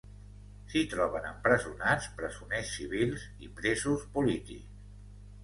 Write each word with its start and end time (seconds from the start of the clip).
S'hi 0.69 0.79
troben 0.93 1.27
empresonats 1.31 2.07
presoners 2.23 2.73
civils 2.79 3.27
i 3.49 3.53
presos 3.61 4.09
polítics. 4.17 4.91